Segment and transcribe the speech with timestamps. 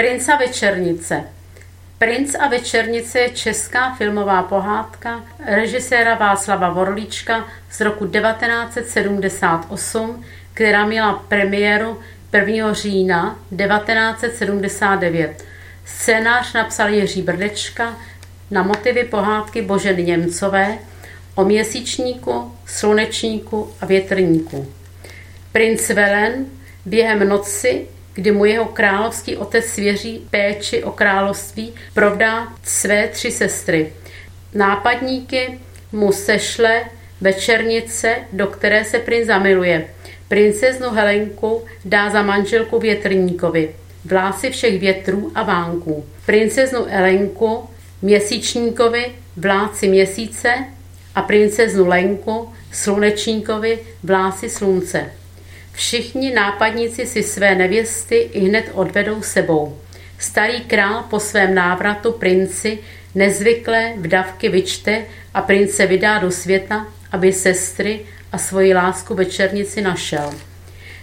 [0.00, 1.24] Princ a večernice
[1.98, 10.24] Princ a večernice je česká filmová pohádka režiséra Václava Vorlíčka z roku 1978,
[10.54, 12.00] která měla premiéru
[12.32, 12.72] 1.
[12.72, 15.44] října 1979.
[15.84, 17.96] Scénář napsal Jiří Brdečka
[18.50, 20.78] na motivy pohádky Boženy Němcové
[21.34, 24.72] o měsíčníku, slunečníku a větrníku.
[25.52, 26.46] Princ Velen
[26.86, 33.92] během noci kdy mu jeho královský otec svěří péči o království, provdá své tři sestry.
[34.54, 35.58] Nápadníky
[35.92, 36.84] mu sešle
[37.20, 39.86] večernice, do které se princ zamiluje.
[40.28, 43.74] Princeznu Helenku dá za manželku větrníkovi,
[44.04, 46.04] vlásy všech větrů a vánků.
[46.26, 47.68] Princeznu Elenku
[48.02, 50.54] měsíčníkovi, vláci měsíce
[51.14, 55.10] a princeznu Lenku slunečníkovi, vlási slunce.
[55.80, 59.78] Všichni nápadníci si své nevěsty i hned odvedou sebou.
[60.18, 62.78] Starý král po svém návratu princi
[63.14, 68.00] nezvyklé vdavky vyčte a prince vydá do světa, aby sestry
[68.32, 70.30] a svoji lásku večernici našel.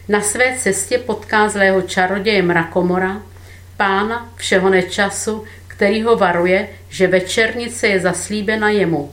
[0.09, 3.21] Na své cestě potká zlého čaroděje mrakomora,
[3.77, 9.11] pána všeho nečasu, který ho varuje, že večernice je zaslíbena jemu.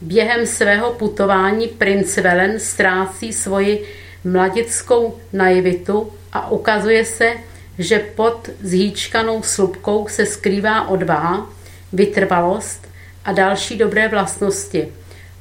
[0.00, 3.86] Během svého putování princ Velen ztrácí svoji
[4.24, 7.32] mladickou naivitu a ukazuje se,
[7.78, 11.50] že pod zhýčkanou slupkou se skrývá odvaha,
[11.92, 12.88] vytrvalost
[13.24, 14.88] a další dobré vlastnosti.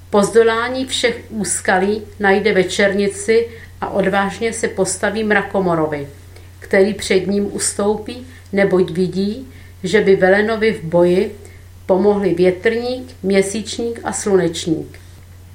[0.09, 3.47] Po zdolání všech úskalí najde večernici
[3.81, 6.07] a odvážně se postaví mrakomorovi,
[6.59, 9.47] který před ním ustoupí, neboť vidí,
[9.83, 11.35] že by Velenovi v boji
[11.85, 14.99] pomohli větrník, měsíčník a slunečník.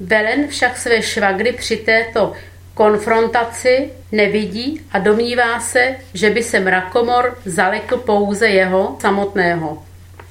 [0.01, 2.33] Velen však své švagry při této
[2.75, 9.83] konfrontaci nevidí a domnívá se, že by se mrakomor zalekl pouze jeho samotného.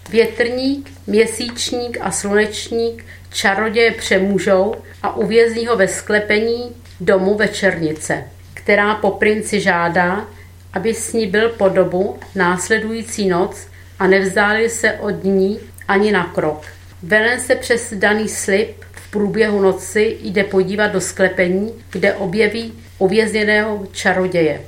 [0.10, 8.24] Větrník, měsíčník a slunečník čaroděje přemůžou a uvězní ho ve sklepení domu večernice,
[8.54, 10.28] která po princi žádá,
[10.74, 13.68] aby s ní byl po dobu následující noc
[14.00, 16.62] a nevzdálil se od ní ani na krok.
[17.04, 24.62] Velen se přes daný slib průběhu noci jde podívat do sklepení, kde objeví uvězněného čaroděje.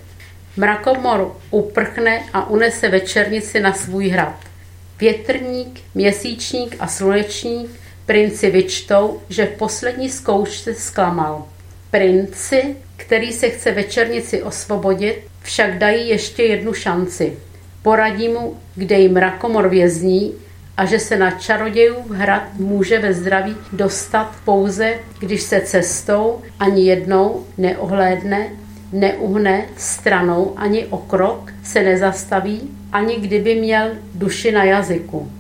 [0.57, 4.35] Mrakomor uprchne a unese večernici na svůj hrad.
[4.99, 7.71] Větrník, měsíčník a slunečník
[8.05, 11.45] princi vyčtou, že v poslední zkoušce zklamal.
[11.91, 17.37] Princi, který se chce večernici osvobodit, však dají ještě jednu šanci.
[17.81, 20.33] Poradí mu, kde jim mrakomor vězní
[20.77, 26.85] a že se na čarodějův hrad může ve zdraví dostat pouze, když se cestou ani
[26.85, 28.49] jednou neohlédne,
[28.91, 35.31] neuhne stranou ani o krok, se nezastaví, ani kdyby měl duši na jazyku.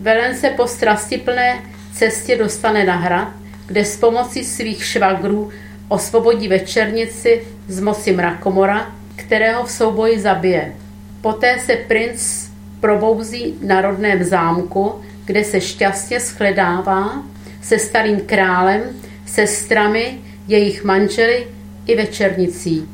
[0.00, 1.62] Velen se po strastiplné
[1.92, 3.28] cestě dostane na hrad,
[3.66, 5.50] kde s pomocí svých švagrů
[5.88, 10.72] osvobodí večernici z moci mrakomora, kterého v souboji zabije.
[11.20, 12.49] Poté se princ
[12.80, 17.22] probouzí na rodném zámku, kde se šťastně shledává
[17.62, 18.82] se starým králem,
[19.26, 20.18] sestrami,
[20.48, 21.46] jejich manželi
[21.86, 22.88] i večernicí.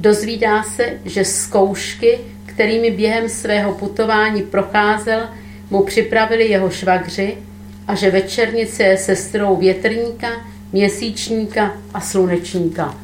[0.00, 5.28] Dozvídá se, že zkoušky, kterými během svého putování procházel,
[5.70, 7.38] mu připravili jeho švagři
[7.88, 10.28] a že večernice je sestrou větrníka,
[10.72, 12.94] měsíčníka a slunečníka.